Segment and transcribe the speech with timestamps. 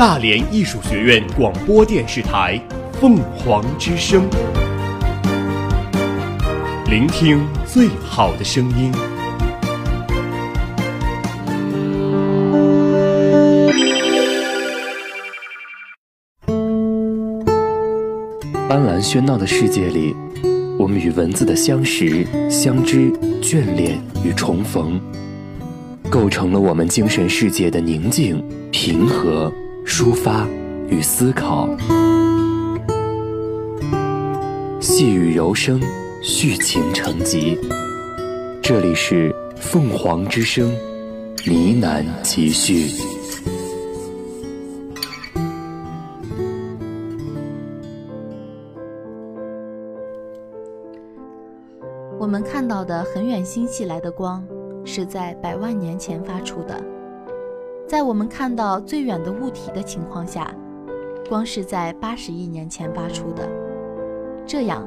[0.00, 2.58] 大连艺术学院广播电视台
[2.98, 4.22] 《凤凰之声》，
[6.88, 8.90] 聆听最好的声音。
[18.66, 20.16] 斑斓喧闹的世界里，
[20.78, 23.12] 我们与文字的相识、相知、
[23.42, 24.98] 眷恋与重逢，
[26.08, 29.52] 构成了我们精神世界的宁静、平和、
[29.90, 30.46] 抒发
[30.88, 31.68] 与思考。
[34.80, 35.80] 细雨柔声，
[36.22, 37.58] 续情成集。
[38.62, 40.70] 这里是凤凰之声，
[41.44, 42.86] 呢喃集序。
[52.16, 54.46] 我们看到的很远星系来的光，
[54.84, 56.80] 是在百万年前发出的。
[57.90, 60.54] 在我们看到最远的物体的情况下，
[61.28, 63.48] 光是在八十亿年前发出的。
[64.46, 64.86] 这样，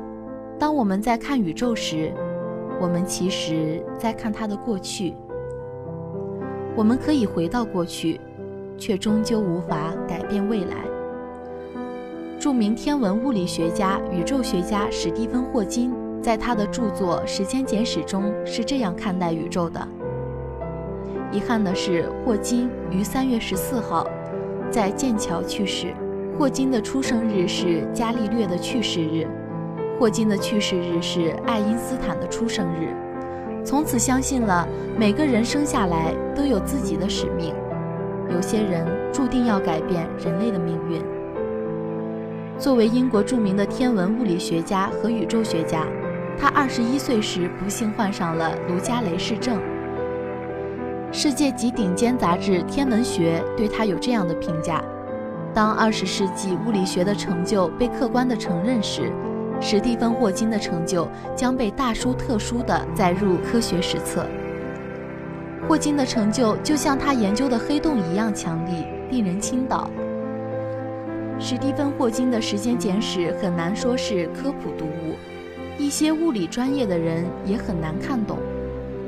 [0.58, 2.14] 当我们在看宇宙时，
[2.80, 5.14] 我们其实在看它的过去。
[6.78, 8.22] 我们可以回到过去，
[8.78, 10.78] 却终究无法改变未来。
[12.40, 15.94] 著名天文物理学家、宇宙学家史蒂芬·霍金。
[16.22, 19.86] 在他的著作《时间简史》中是这样看待宇宙的：
[21.34, 24.08] 遗憾的是，霍金于三月十四号
[24.70, 25.88] 在剑桥去世。
[26.38, 29.28] 霍金的出生日是伽利略的去世日，
[30.00, 32.94] 霍金的去世日是爱因斯坦的出生日。
[33.66, 37.54] 从此相信了，每个人生下来都有自己的使命，
[38.30, 41.02] 有些人注定要改变人类的命运。
[42.60, 45.88] 作为英国著名的天文物理学家和宇宙学家。
[46.36, 49.60] 他二十一岁时不幸患上了卢加雷氏症。
[51.16, 54.84] 世界级顶尖杂志《天文学》对他有这样的评价：
[55.54, 59.12] 当二十世纪物理学的成就被客观地承认时，
[59.62, 64.26] 史蒂芬·霍金的成就将被大书特书地载入科学史册。
[65.70, 69.88] 霍金的成就就像他研究的黑洞一样强力，令人倾倒。
[71.38, 75.14] 史蒂芬·霍金的时间简史很难说是科普读物。
[75.78, 78.40] 一些物理专业的人也很难看懂，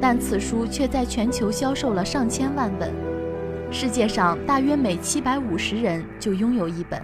[0.08, 2.94] 但此书却在全球销售了上千万本。
[3.72, 7.02] 世界上大约每七百五十人就拥有一本，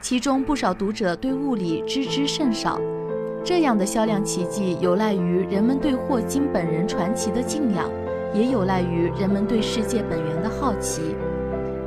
[0.00, 2.80] 其中不少读者对物理知之甚少。
[3.42, 7.90] 这样的销量奇迹有赖于人们对霍金本人传奇的敬仰，
[8.32, 11.16] 也有赖于人们对世界本源的好奇。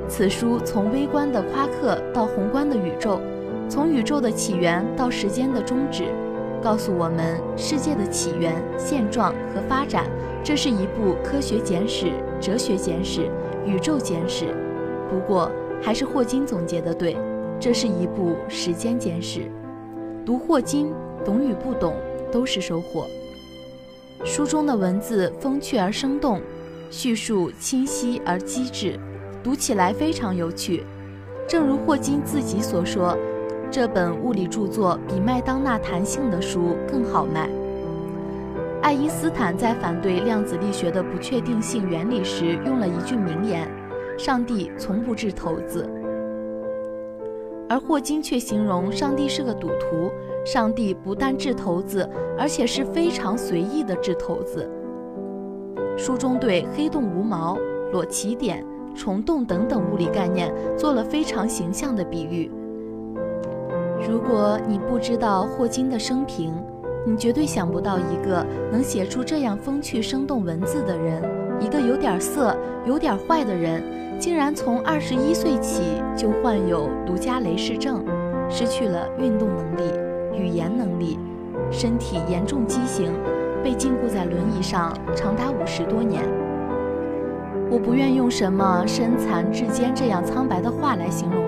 [0.09, 3.21] 此书从微观的夸克到宏观的宇宙，
[3.69, 6.07] 从宇宙的起源到时间的终止。
[6.61, 10.05] 告诉我们世界的起源、现状和发展。
[10.43, 13.29] 这是一部科学简史、哲学简史、
[13.65, 14.55] 宇宙简史。
[15.09, 17.15] 不过，还是霍金总结的对，
[17.59, 19.51] 这是一部时间简史。
[20.25, 20.91] 读霍金，
[21.23, 21.95] 懂与不懂
[22.31, 23.05] 都是收获。
[24.23, 26.41] 书中的文字风趣而生动，
[26.89, 28.99] 叙述清晰而机智，
[29.43, 30.83] 读起来非常有趣。
[31.47, 33.15] 正如霍金自己所说。
[33.69, 37.49] 这本物理著作比麦当娜谈性的书更好卖。
[38.81, 43.69] 爱因斯坦在反对量子力学的不确定性原理时用了一句名言
[44.17, 45.87] ：“上帝从不掷骰子。”
[47.69, 50.11] 而霍金却形容上帝是个赌徒，
[50.43, 54.69] 上帝不但掷骰子，而且是非常随意的掷骰子。
[55.95, 57.57] 书中对黑洞无毛、
[57.91, 58.65] 裸奇点、
[58.95, 62.51] 虫洞等等物理概念做了非常形象的比喻。
[64.09, 66.53] 如果你不知道霍金的生平，
[67.03, 71.23] 你绝对想不到一个能写出这样风趣生动文字的人，
[71.59, 73.81] 一个有点色、有点坏的人，
[74.19, 75.81] 竟然从二十一岁起
[76.15, 78.05] 就患有卢加雷氏症，
[78.49, 79.81] 失去了运动能力、
[80.37, 81.17] 语言能力，
[81.71, 83.11] 身体严重畸形，
[83.63, 86.23] 被禁锢在轮椅上长达五十多年。
[87.71, 91.40] 我不愿用什么身残志坚这样苍白的话来形容。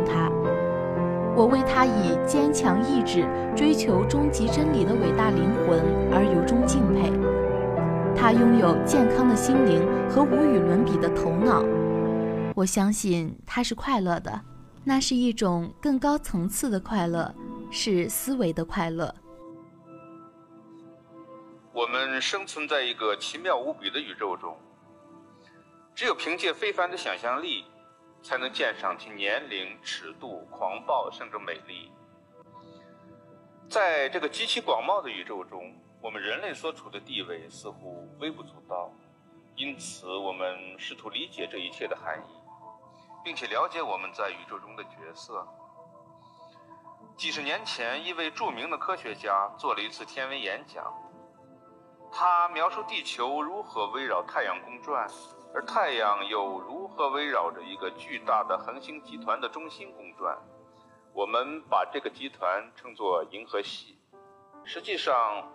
[1.35, 5.79] 我为他以坚强意志追求终极真理的伟大灵魂
[6.13, 7.11] 而由衷敬佩。
[8.15, 11.63] 他拥有健康的心灵和无与伦比的头脑。
[12.55, 14.41] 我相信他是快乐的，
[14.83, 17.33] 那是一种更高层次的快乐，
[17.71, 19.13] 是思维的快乐。
[21.73, 24.55] 我们生存在一个奇妙无比的宇宙中，
[25.95, 27.65] 只有凭借非凡的想象力。
[28.23, 31.91] 才能鉴赏其年龄、尺度、狂暴，甚至美丽。
[33.69, 38.89] 在这个极其广袤的宇宙中，我们人类所处的地位似乎微不足道，
[39.55, 42.43] 因此我们试图理解这一切的含义。
[43.23, 45.47] 并且了解我们在宇宙中的角色。
[47.15, 50.93] 几十年前，一位著名的科学家做了一次天文演讲，
[52.11, 55.07] 他描述地球如何围绕太阳公转，
[55.53, 60.35] 而太阳又如何围绕着一个巨大的恒星集团的中心公转。
[61.13, 63.95] 我们把这个集团称作银河系。
[64.63, 65.47] 实际上，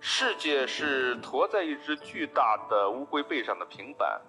[0.00, 4.20] 世界是驮在一只巨大的乌龟背上的平板。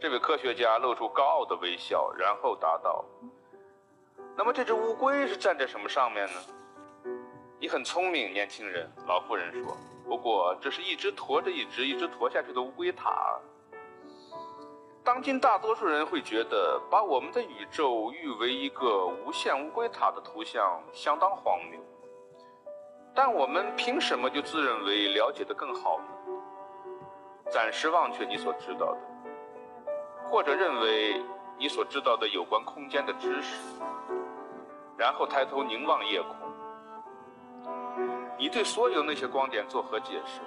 [0.00, 3.04] 这位科学家露出高傲的微笑，然后答道。
[4.34, 7.12] 那么这只乌龟是站在什么上面呢？
[7.60, 8.90] 你很聪明，年轻人。
[9.06, 9.76] 老妇人说
[10.08, 13.38] ：“不过这是一只驮着一只一只驮下去的乌龟塔。”
[15.14, 21.78] 当今大多数人会觉得，把我们的宇宙誉为一个无限乌龟塔的图像相当荒谬。
[23.14, 26.04] 但我们凭什么就自认为了解的更好呢？
[27.50, 28.98] 暂时忘却你所知道的，
[30.30, 31.22] 或者认为
[31.58, 33.60] 你所知道的有关空间的知识。
[34.96, 36.34] 然后抬头凝望夜空，
[38.38, 40.40] 你对所有那些光点作何解释？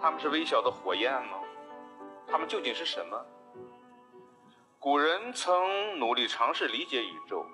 [0.00, 1.38] 它们是微小的火焰吗？
[2.28, 3.20] 它们究竟是什么？
[4.84, 7.46] 古人曾努力尝试理解宇宙，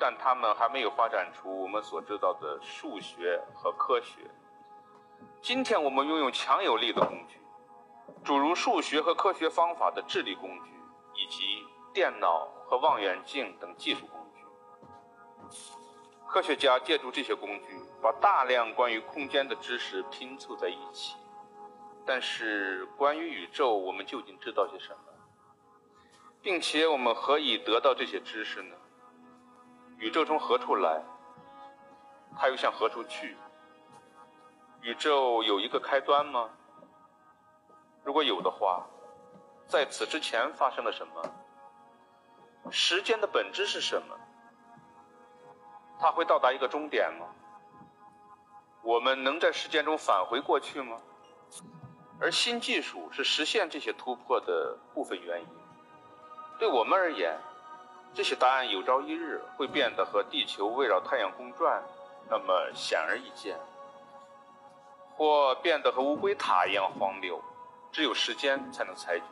[0.00, 4.28] 但他们还没有发展出我们所知道的数学和科学。
[5.40, 7.38] 今天我们拥有强有力的工具，
[8.24, 10.72] 诸如数学和科学方法的智力工具，
[11.14, 11.64] 以及
[11.94, 14.42] 电脑和望远镜等技术工具。
[16.26, 21.14] 科学家借助这些工具，把大量关于空间的知识拼凑在一起。
[22.04, 25.09] 但是，关于宇宙，我们究竟知道些什么？
[26.42, 28.74] 并且，我们何以得到这些知识呢？
[29.98, 31.02] 宇宙从何处来？
[32.36, 33.36] 它又向何处去？
[34.80, 36.48] 宇宙有一个开端吗？
[38.02, 38.86] 如果有的话，
[39.66, 41.22] 在此之前发生了什么？
[42.70, 44.16] 时间的本质是什么？
[45.98, 47.26] 它会到达一个终点吗？
[48.82, 50.98] 我们能在时间中返回过去吗？
[52.18, 55.59] 而新技术是实现这些突破的部分原因。
[56.60, 57.34] 对我们而言，
[58.12, 61.82] 这些答案有朝一日会变得和地球围绕太阳公转
[62.28, 63.56] 那么显而易见，
[65.16, 67.40] 或变得和乌龟塔一样荒谬。
[67.90, 69.24] 只有时间才能裁决。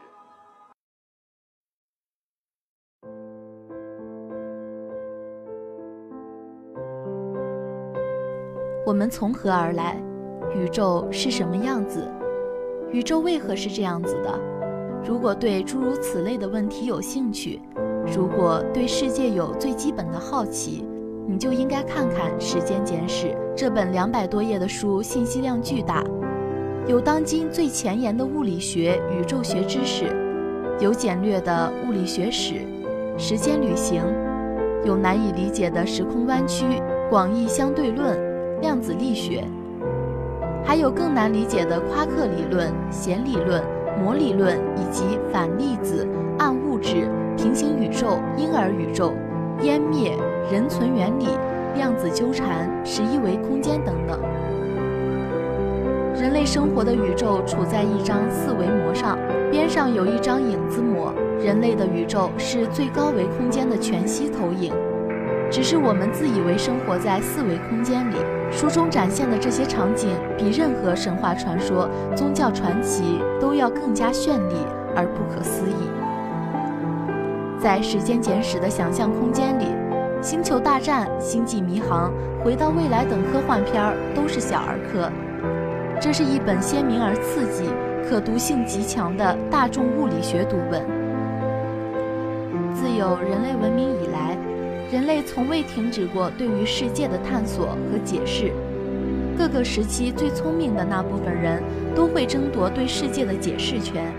[8.86, 10.02] 我们从何而来？
[10.54, 12.10] 宇宙是什么样子？
[12.90, 14.57] 宇宙为何是这样子的？
[15.04, 17.60] 如果对诸如此类的问题有兴趣，
[18.14, 20.84] 如果对世界有最基本的好奇，
[21.26, 26.04] 你就应该看看《时间简史》这本两百多页的书，信息量巨大，
[26.86, 30.04] 有当今最前沿的物理学、宇宙学知识，
[30.80, 32.54] 有简略的物理学史、
[33.16, 34.02] 时间旅行，
[34.84, 36.64] 有难以理解的时空弯曲、
[37.10, 38.28] 广义相对论。
[38.60, 39.44] 量子力学，
[40.64, 43.62] 还有更难理解的夸克理论、弦理论、
[43.98, 46.06] 膜理论，以及反粒子、
[46.38, 49.12] 暗物质、平行宇宙、婴儿宇宙、
[49.60, 50.16] 湮灭、
[50.50, 51.26] 人存原理、
[51.74, 54.18] 量子纠缠、十一维空间等等。
[56.14, 59.18] 人类生活的宇宙处在一张四维膜上，
[59.50, 61.14] 边上有一张影子膜。
[61.40, 64.72] 人类的宇宙是最高维空间的全息投影。
[65.50, 68.16] 只是我们自以为生活在四维空间里。
[68.50, 74.56] 书中展现的这些场景，比任何神话传说、宗教传奇都要更加绚丽
[74.96, 75.90] 而不可思议。
[77.60, 79.64] 在《时间简史》的想象空间里，
[80.22, 82.10] 《星球大战》《星际迷航》
[82.44, 85.10] 《回到未来》等科幻片儿都是小儿科。
[86.00, 87.68] 这是一本鲜明而刺激、
[88.08, 90.82] 可读性极强的大众物理学读本。
[92.72, 94.37] 自有人类文明以来。
[94.90, 98.52] 人类从未停止过对于世界的探索和解释。
[99.36, 101.62] 各个时期最聪明的那部分人
[101.94, 104.12] 都会争夺对世界的解释权，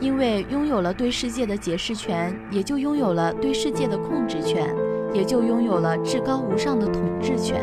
[0.00, 4.74] 因为拥有了对世界的解释权，也就拥有了对世界的控制权，
[5.12, 7.60] 也就拥有了至高无上的统治权。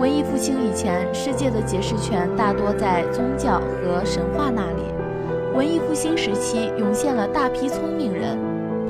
[0.00, 4.82] 文艺复兴以前，世界的解释权大多在宗教和神话那里；
[5.56, 8.36] 文艺复兴时期，涌现了大批聪明人。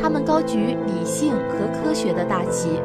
[0.01, 2.81] 他们高举理性和科学的大旗，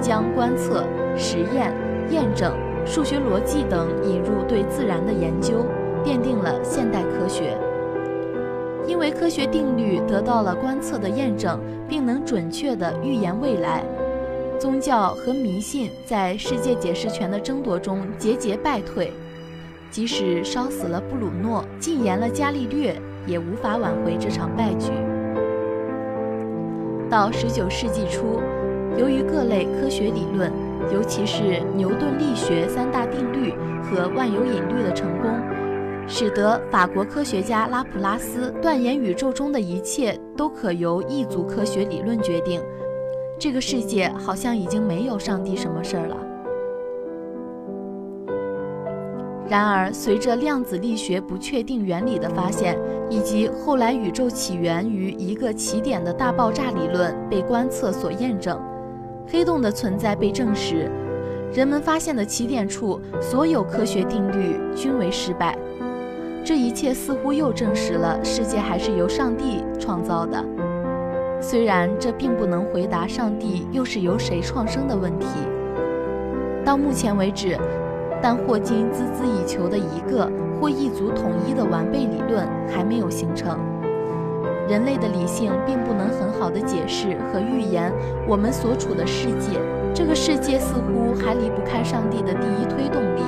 [0.00, 0.84] 将观测、
[1.16, 1.72] 实验、
[2.10, 2.52] 验证、
[2.84, 5.64] 数学逻辑等引入对自然的研究，
[6.04, 7.56] 奠定了现代科学。
[8.86, 13.84] 因为科学定律得到了观测的验证，并能准确地预言未来，
[14.58, 19.12] 宗教和迷信在世界解释权的争夺中节节败退。
[19.90, 22.94] 即使烧死了布鲁诺，禁言了伽利略，
[23.26, 24.90] 也无法挽回这场败局。
[27.10, 28.40] 到十九世纪初，
[28.96, 30.52] 由于各类科学理论，
[30.92, 33.52] 尤其是牛顿力学三大定律
[33.82, 35.28] 和万有引力的成功，
[36.06, 42.62] 使得法国科学家拉普拉斯断言宇宙中的一切都可由一组科学理论决定。
[43.40, 46.16] 这个世界好像已经没有上帝什么事儿了。
[49.50, 52.78] 然而，随着量子力学不确定原理的发现，
[53.08, 58.56] 以及后来宇宙起源于一个起点的大爆炸理论被观测所验证，
[59.26, 60.88] 黑洞的存在被证实，
[61.52, 65.58] 人们发现的起点处所有科学定律均为失败。
[66.44, 70.44] 这一切似乎又证实了世界还是由上帝创造的，
[71.40, 75.26] 虽然这并不能回答上帝又是由谁创生的问题。
[76.64, 77.58] 到目前为止。
[78.22, 83.58] 但霍金孜孜以求的一个或一组统一的完备理论还没有形成。
[84.68, 87.92] 人类的理性并不能很好的解释和预言
[88.28, 89.58] 我们所处的世界。
[89.92, 93.22] 这个世界似乎还离不开上帝的第一推动力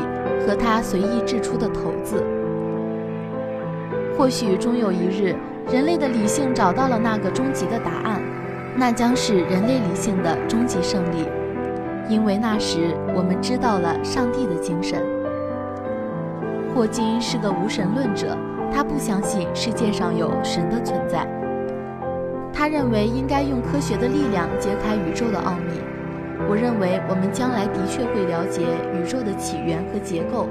[0.47, 2.23] 和他随意掷出的骰子。
[4.17, 5.35] 或许终有一日，
[5.73, 8.23] 人类的理性找到了那个终极的答案，
[8.77, 11.27] 那将是人类理性的终极胜利。
[12.13, 15.03] 因为那时我们知道了上帝的精神。
[16.75, 18.37] 霍金是个无神论者，
[18.71, 21.27] 他不相信世界上有神的存在。
[22.53, 25.81] 他认为应该用科学的力量揭开宇宙的奥秘。
[26.51, 28.61] 我认为我们将来的确会了解
[28.93, 30.47] 宇宙的起源和结构。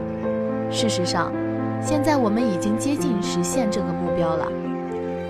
[0.71, 1.31] 事实上，
[1.79, 4.47] 现在我们已经接近实现这个目标了。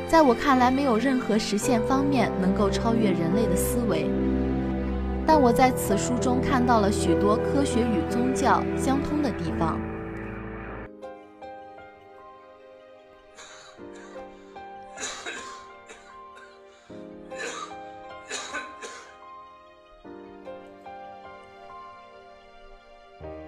[0.08, 4.10] 在我看来，没有任何实现方面能够超越人类的思维。
[5.26, 9.80] 但我在此书中看到了许多科学与宗教相通的地方。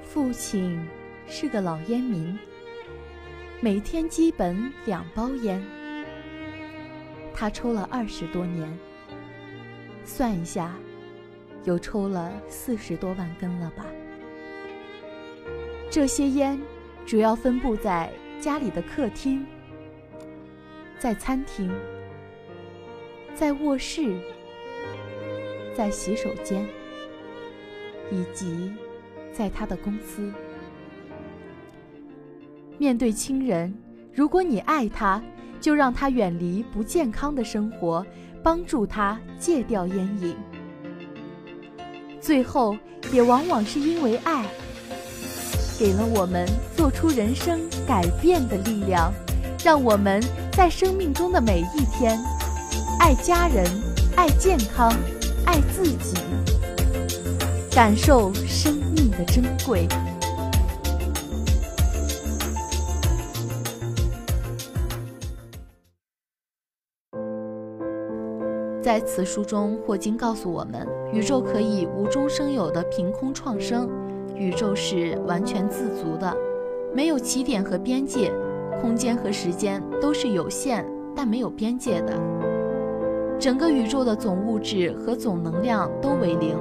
[0.06, 0.88] 父亲
[1.28, 2.38] 是个老烟民，
[3.60, 5.62] 每天基本两包烟，
[7.34, 8.72] 他抽了二十多年，
[10.06, 10.74] 算一下。
[11.64, 13.86] 有抽了四十多万根了吧？
[15.90, 16.60] 这些烟
[17.06, 19.46] 主要分布在家里的客厅、
[20.98, 21.72] 在餐厅、
[23.36, 24.20] 在卧室、
[25.76, 26.68] 在洗手间，
[28.12, 28.74] 以及
[29.32, 30.32] 在他的公司。
[32.78, 33.74] 面对亲人，
[34.12, 35.24] 如果你爱他，
[35.62, 38.06] 就让他远离不健康的生活，
[38.42, 40.36] 帮助他戒掉烟瘾。
[42.24, 42.78] 最后，
[43.12, 44.46] 也往往是因为爱，
[45.78, 49.14] 给了我们做出人生改变的力量，
[49.62, 52.18] 让我们在生命中的每一天，
[52.98, 53.70] 爱家人，
[54.16, 54.90] 爱健康，
[55.46, 56.16] 爱自己，
[57.72, 59.86] 感受生命的珍贵。
[68.84, 73.90] 在此书中，霍金告诉我们，宇宙可以无中生有的凭空创生，
[74.36, 76.36] 宇宙是完全自足的，
[76.94, 78.30] 没有起点和边界，
[78.82, 80.86] 空间和时间都是有限
[81.16, 82.12] 但没有边界的。
[83.40, 86.60] 整个宇宙的总物质和总能量都为零，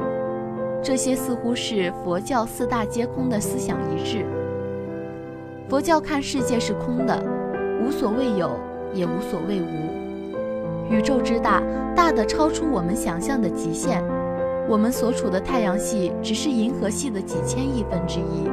[0.81, 4.25] 这些似乎是佛教四大皆空的思想一致。
[5.69, 7.21] 佛教看世界是空的，
[7.85, 8.49] 无所谓有，
[8.95, 10.02] 也无所谓无。
[10.93, 11.63] 宇宙之大，
[11.97, 14.05] 大的超出我们想象的极限。
[14.69, 18.47] 我们所处的太阳系只是银河系的几千亿分之一，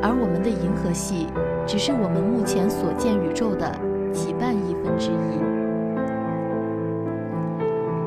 [0.00, 1.26] 而我们的银河系
[1.66, 3.70] 只是我们目前所见宇宙的
[4.10, 5.38] 几万亿分之一。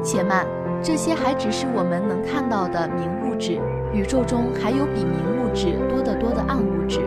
[0.02, 0.44] 且慢，
[0.82, 3.60] 这些还只是我们能看到的明物质，
[3.94, 7.02] 宇宙中还有比明物质多得多的暗物质。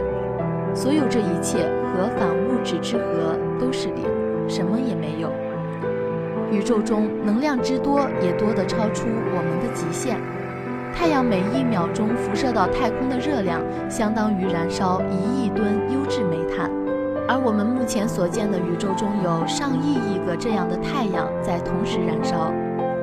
[0.76, 1.58] 所有这一切
[1.90, 4.04] 和反物质之和都是零，
[4.48, 5.28] 什么也没有。
[6.50, 10.18] 宇宙中能量之多也多得超出我们的极限。
[10.92, 16.70] 太阳每一秒钟辐射到太空的热量，相当于燃烧一亿吨优质煤炭。
[17.28, 22.52] 而我们目前所见的宇宙中有上亿亿个这样的太阳在同时燃烧，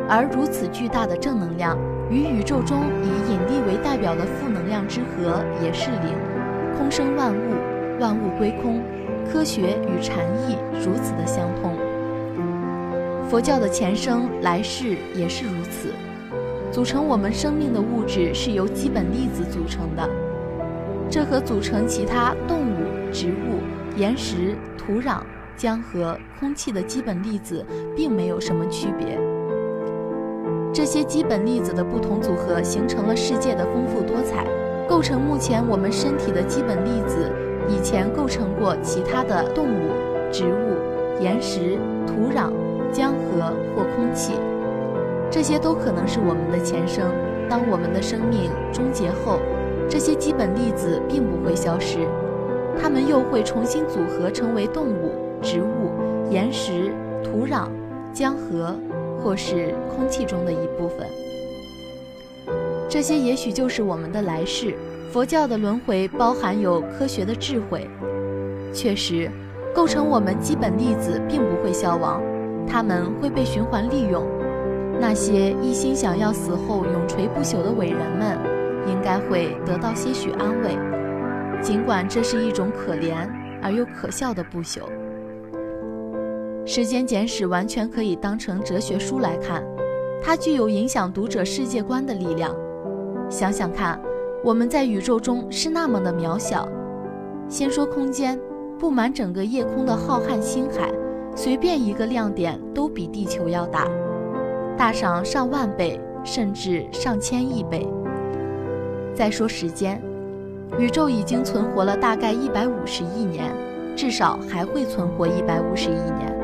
[0.09, 1.77] 而如此巨大的正能量
[2.09, 6.11] 与宇宙中以引力为代表的负能量之和也是零。
[6.77, 8.81] 空生万物，万物归空，
[9.31, 11.86] 科学与禅意如此的相通。
[13.29, 15.91] 佛教的前生来世也是如此，
[16.71, 20.09] 组成我们生命的物质是由基本粒子组成的，
[21.09, 23.59] 这和组成其他动物、植物、
[23.97, 25.19] 岩石、土壤、
[25.57, 27.65] 江河、空气的基本粒子
[27.97, 29.19] 并没有什么区别。
[30.73, 34.47] 这些基本粒子的不同组合形成了世界的丰富多彩，
[34.87, 37.29] 构成目前我们身体的基本粒子，
[37.67, 39.91] 以前构成过其他的动物、
[40.31, 42.53] 植物、岩石、土壤、
[42.91, 44.33] 江河或空气，
[45.29, 47.11] 这些都可能是我们的前生。
[47.49, 49.39] 当我们的生命终结后，
[49.89, 52.07] 这些基本粒子并不会消失，
[52.81, 55.91] 它们又会重新组合成为动物、植物、
[56.29, 56.91] 岩石、
[57.23, 57.69] 土壤、
[58.13, 58.75] 江河。
[59.19, 61.05] 或是空气中的一部分，
[62.87, 64.75] 这些也许就是我们的来世。
[65.11, 67.89] 佛教的轮回包含有科学的智慧。
[68.71, 69.29] 确实，
[69.73, 72.21] 构成我们基本粒子并不会消亡，
[72.67, 74.23] 它们会被循环利用。
[74.99, 78.37] 那些一心想要死后永垂不朽的伟人们，
[78.87, 80.77] 应该会得到些许安慰，
[81.61, 83.13] 尽管这是一种可怜
[83.61, 84.81] 而又可笑的不朽。
[86.69, 89.63] 《时间简史》完全可以当成哲学书来看，
[90.21, 92.53] 它具有影响读者世界观的力量。
[93.29, 94.01] 想想看，
[94.43, 96.67] 我们在宇宙中是那么的渺小。
[97.47, 98.39] 先说空间，
[98.79, 100.91] 布满整个夜空的浩瀚星海，
[101.37, 103.87] 随便一个亮点都比地球要大，
[104.75, 107.87] 大上上万倍，甚至上千亿倍。
[109.13, 110.01] 再说时间，
[110.79, 113.53] 宇宙已经存活了大概一百五十亿年，
[113.95, 116.35] 至少还会存活一百五十亿年。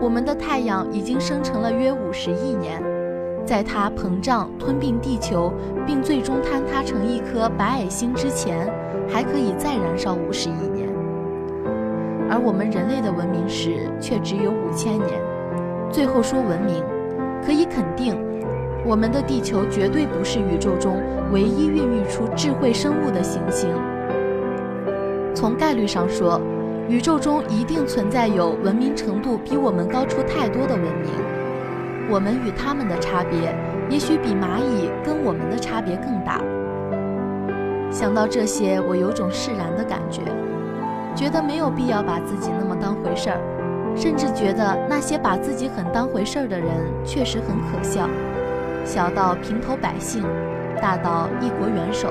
[0.00, 2.82] 我们的太阳已经生成了约五十亿年，
[3.46, 5.52] 在它膨胀吞并地球，
[5.86, 8.68] 并最终坍塌成一颗白矮星之前，
[9.08, 10.73] 还可以再燃烧五十亿。
[12.44, 15.20] 我们人类的文明史却只有五千年。
[15.90, 16.84] 最后说文明，
[17.44, 18.14] 可以肯定，
[18.84, 23.70] 我们的地球绝对不是宇宙中唯一孕育出智慧生物的行星。
[25.34, 26.40] 从概率上说。
[26.86, 31.10] 宇宙中一定存在有文明程度比我们高出太多的文明，
[32.10, 33.56] 我们与他们的差别，
[33.88, 36.42] 也许比蚂蚁跟我们的差别更大。
[37.90, 40.20] 想到这些，我有种释然的感觉，
[41.14, 43.38] 觉得没有必要把自己那么当回事儿，
[43.96, 46.68] 甚至觉得那些把自己很当回事儿的人
[47.04, 48.08] 确实很可笑。
[48.84, 50.24] 小到平头百姓，
[50.82, 52.08] 大到一国元首，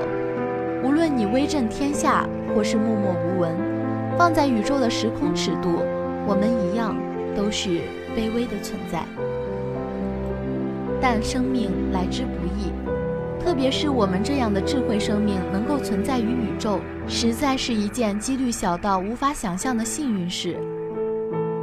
[0.82, 3.52] 无论你威震天下，或是默默无闻。
[4.16, 5.82] 放在宇宙的时空尺度，
[6.26, 6.96] 我们一样
[7.36, 7.68] 都是
[8.16, 9.04] 卑微的存在。
[11.00, 12.72] 但生命来之不易，
[13.44, 20.56] 特别是我们这样的智慧生命能够存在于宇宙，实在是一件几率小到无法想象的幸运事。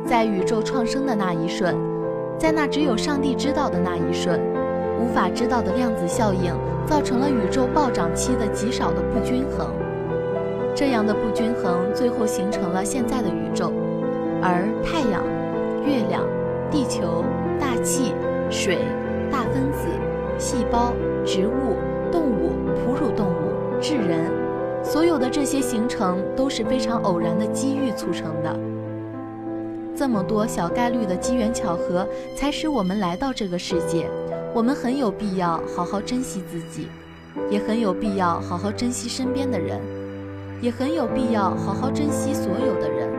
[0.06, 1.76] 在宇宙创生的那一瞬，
[2.38, 4.40] 在那只有上帝知道的那一瞬，
[5.00, 6.54] 无法知道的量子效应
[6.86, 9.68] 造成了宇宙暴涨期的极少的不均衡。
[10.76, 13.74] 这样的不均衡，最后形成了现在的宇宙。
[14.40, 15.24] 而太阳、
[15.84, 16.24] 月亮、
[16.70, 17.26] 地球、
[17.60, 18.14] 大气、
[18.52, 18.78] 水、
[19.32, 19.88] 大分子、
[20.42, 20.92] 细胞、
[21.24, 21.78] 植物、
[22.12, 24.32] 动物、哺乳动物、智人，
[24.84, 28.60] 所有的这些形成都是非常偶然的机遇促成的。
[29.96, 34.10] 这么多小概率的机缘巧合，才使我们来到这个世界。
[34.52, 36.88] 我们很有必要好好珍惜自己，
[37.52, 39.80] 也很有必要好好珍惜身边的人。
[40.60, 43.10] 也很有必要好好珍惜所有的人，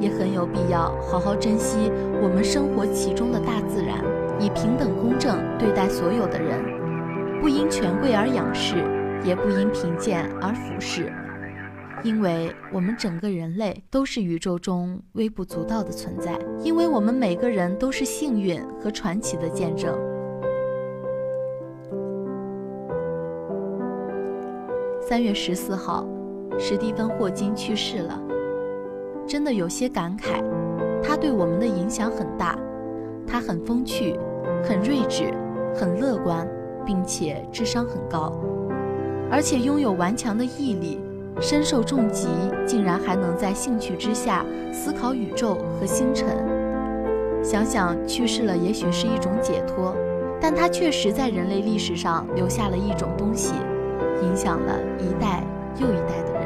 [0.00, 1.90] 也很有必要好好珍惜
[2.22, 4.04] 我们生活其中的大自然，
[4.38, 6.62] 以平等公正对待所有的人，
[7.40, 8.76] 不因权贵而仰视，
[9.24, 11.12] 也不因贫贱而俯视，
[12.02, 19.98] 因为我们整个人类都是宇宙中微不足道的存在，因为我们每个人都是幸运和传奇的见证。
[25.00, 26.06] 三月十四号。
[26.60, 28.20] 史蒂芬·霍金去世了，
[29.28, 30.42] 真的有些感慨。
[31.00, 32.58] 他对我们的影响很大，
[33.24, 34.18] 他很风趣，
[34.64, 35.32] 很睿智，
[35.74, 36.46] 很乐观，
[36.84, 38.32] 并且智商很高，
[39.30, 41.00] 而且拥有顽强的毅力。
[41.40, 42.26] 身受重疾，
[42.66, 46.26] 竟然还能在兴趣之下思考宇宙和星辰。
[47.44, 49.94] 想想去世了，也许是一种解脱，
[50.40, 53.54] 但他确实在人类历史上留下了一种东西，
[54.20, 55.44] 影响了一代
[55.76, 56.37] 又一代的。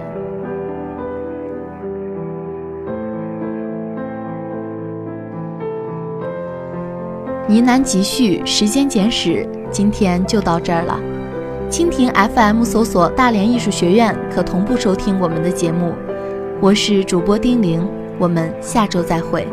[7.52, 10.98] 疑难集序，时间简史，今天就到这儿了。
[11.70, 15.94] 蜻蜓 FM 搜索“大连艺术学院”，可同步收听我们的节目。
[16.62, 17.86] 我是主播丁玲，
[18.18, 19.46] 我们下周再会。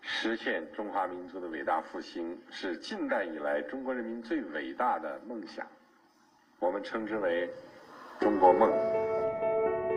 [0.00, 5.66] 实现中华民族的伟大复兴，是近代以来中国人民最伟大的梦想。
[6.58, 7.50] 我们称之为
[8.18, 8.70] 中国梦。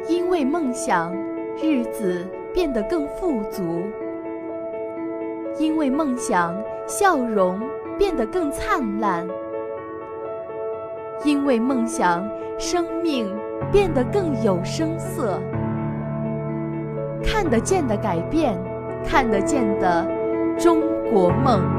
[0.10, 1.16] 因为梦想，
[1.62, 3.64] 日子变得更富足；
[5.58, 7.62] 因为梦想，笑容
[7.98, 9.26] 变得更灿烂；
[11.24, 13.34] 因为梦想，生命
[13.72, 15.40] 变得更有声色。
[17.24, 18.58] 看得见的改变，
[19.06, 20.06] 看得见的
[20.58, 21.79] 中国梦。